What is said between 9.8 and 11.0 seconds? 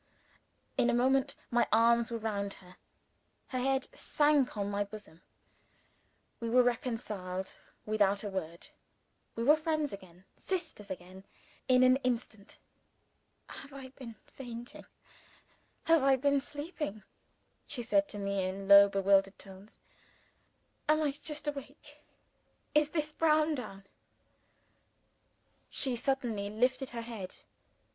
again, sisters